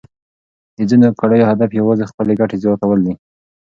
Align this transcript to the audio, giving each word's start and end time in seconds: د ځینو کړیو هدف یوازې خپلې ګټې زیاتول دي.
د 0.77 0.79
ځینو 0.89 1.07
کړیو 1.19 1.49
هدف 1.51 1.69
یوازې 1.79 2.09
خپلې 2.11 2.33
ګټې 2.39 2.57
زیاتول 2.63 2.99
دي. 3.05 3.13